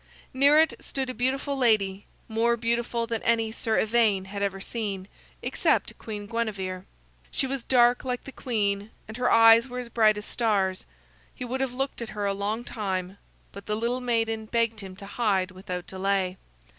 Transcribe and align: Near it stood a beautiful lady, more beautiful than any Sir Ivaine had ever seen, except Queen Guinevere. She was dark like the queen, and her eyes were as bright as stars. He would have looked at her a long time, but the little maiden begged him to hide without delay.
Near 0.33 0.57
it 0.57 0.73
stood 0.79 1.11
a 1.11 1.13
beautiful 1.13 1.55
lady, 1.55 2.07
more 2.27 2.57
beautiful 2.57 3.05
than 3.05 3.21
any 3.21 3.51
Sir 3.51 3.77
Ivaine 3.79 4.25
had 4.25 4.41
ever 4.41 4.59
seen, 4.59 5.07
except 5.43 5.95
Queen 5.99 6.25
Guinevere. 6.25 6.85
She 7.29 7.45
was 7.45 7.61
dark 7.61 8.03
like 8.03 8.23
the 8.23 8.31
queen, 8.31 8.89
and 9.07 9.15
her 9.17 9.31
eyes 9.31 9.67
were 9.67 9.77
as 9.77 9.89
bright 9.89 10.17
as 10.17 10.25
stars. 10.25 10.87
He 11.35 11.45
would 11.45 11.61
have 11.61 11.75
looked 11.75 12.01
at 12.01 12.09
her 12.17 12.25
a 12.25 12.33
long 12.33 12.63
time, 12.63 13.19
but 13.51 13.67
the 13.67 13.75
little 13.77 14.01
maiden 14.01 14.47
begged 14.47 14.79
him 14.79 14.95
to 14.95 15.05
hide 15.05 15.51
without 15.51 15.85
delay. 15.85 16.37